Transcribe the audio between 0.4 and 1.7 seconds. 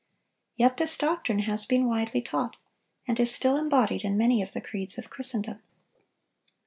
Yet this doctrine has